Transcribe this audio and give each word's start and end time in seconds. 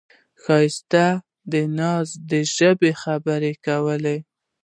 ښایست 0.41 0.93
د 1.51 1.53
ناز 1.79 2.07
د 2.31 2.31
ژبې 2.55 2.91
خبرې 3.03 3.53
کوي 3.65 4.17